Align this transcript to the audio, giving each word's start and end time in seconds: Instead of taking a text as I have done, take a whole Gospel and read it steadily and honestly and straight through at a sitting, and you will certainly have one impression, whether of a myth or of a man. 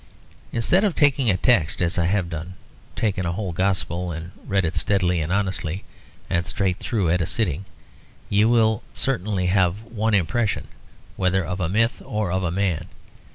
Instead 0.51 0.83
of 0.83 0.95
taking 0.95 1.29
a 1.29 1.37
text 1.37 1.79
as 1.79 1.99
I 1.99 2.07
have 2.07 2.27
done, 2.27 2.55
take 2.95 3.19
a 3.19 3.31
whole 3.33 3.51
Gospel 3.51 4.11
and 4.11 4.31
read 4.47 4.65
it 4.65 4.73
steadily 4.75 5.21
and 5.21 5.31
honestly 5.31 5.83
and 6.27 6.47
straight 6.47 6.79
through 6.79 7.11
at 7.11 7.21
a 7.21 7.27
sitting, 7.27 7.65
and 7.65 7.65
you 8.27 8.49
will 8.49 8.81
certainly 8.95 9.45
have 9.45 9.83
one 9.83 10.15
impression, 10.15 10.69
whether 11.17 11.45
of 11.45 11.59
a 11.59 11.69
myth 11.69 12.01
or 12.03 12.31
of 12.31 12.41
a 12.43 12.49
man. 12.49 12.87